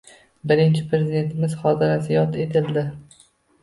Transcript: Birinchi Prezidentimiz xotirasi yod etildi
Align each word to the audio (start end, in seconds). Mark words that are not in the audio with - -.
Birinchi 0.51 0.85
Prezidentimiz 0.95 1.55
xotirasi 1.61 2.19
yod 2.19 2.43
etildi 2.49 2.91